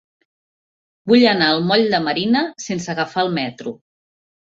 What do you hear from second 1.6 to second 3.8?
moll de Marina sense agafar el metro.